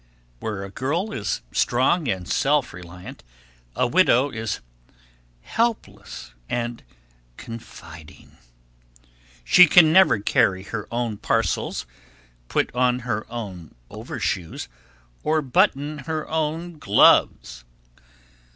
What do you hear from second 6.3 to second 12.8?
and confiding. She can never carry her own parcels, put